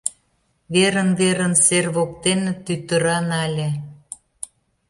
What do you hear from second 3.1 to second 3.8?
нале.